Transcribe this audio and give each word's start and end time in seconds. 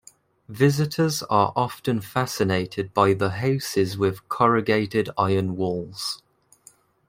Visitors 0.49 1.21
are 1.29 1.53
often 1.55 2.01
fascinated 2.01 2.91
by 2.91 3.13
the 3.13 3.29
houses 3.29 3.99
with 3.99 4.27
corrugated 4.29 5.11
iron 5.15 5.55
walls. 5.55 6.23